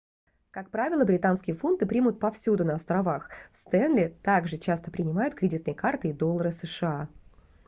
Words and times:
как 0.49 0.71
правило 0.71 1.05
британские 1.05 1.55
фунты 1.55 1.85
примут 1.85 2.19
повсюду 2.19 2.65
на 2.65 2.73
островах 2.73 3.29
в 3.51 3.55
стэнли 3.57 4.17
также 4.23 4.57
часто 4.57 4.89
принимают 4.89 5.35
кредитные 5.35 5.75
карты 5.75 6.09
и 6.09 6.13
доллары 6.13 6.51
сша 6.51 7.07